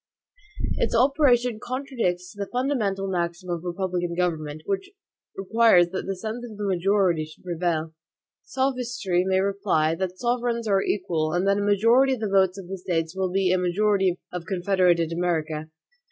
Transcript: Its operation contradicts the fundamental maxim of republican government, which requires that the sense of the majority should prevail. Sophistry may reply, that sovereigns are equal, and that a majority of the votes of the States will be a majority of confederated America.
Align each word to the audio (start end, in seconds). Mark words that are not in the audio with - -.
Its 0.77 0.95
operation 0.95 1.59
contradicts 1.61 2.33
the 2.35 2.49
fundamental 2.51 3.07
maxim 3.07 3.51
of 3.51 3.63
republican 3.63 4.15
government, 4.15 4.63
which 4.65 4.89
requires 5.37 5.89
that 5.89 6.07
the 6.07 6.15
sense 6.15 6.43
of 6.43 6.57
the 6.57 6.65
majority 6.65 7.23
should 7.23 7.43
prevail. 7.43 7.93
Sophistry 8.43 9.23
may 9.23 9.39
reply, 9.39 9.93
that 9.93 10.17
sovereigns 10.17 10.67
are 10.67 10.81
equal, 10.81 11.33
and 11.33 11.47
that 11.47 11.59
a 11.59 11.61
majority 11.61 12.15
of 12.15 12.19
the 12.21 12.27
votes 12.29 12.57
of 12.57 12.67
the 12.67 12.79
States 12.79 13.15
will 13.15 13.29
be 13.29 13.51
a 13.51 13.59
majority 13.59 14.17
of 14.33 14.47
confederated 14.47 15.13
America. 15.13 15.69